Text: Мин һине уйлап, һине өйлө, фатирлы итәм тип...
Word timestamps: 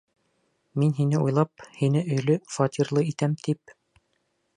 Мин 0.83 0.93
һине 0.99 1.19
уйлап, 1.25 1.65
һине 1.81 2.01
өйлө, 2.15 2.37
фатирлы 2.57 3.05
итәм 3.13 3.37
тип... 3.49 3.75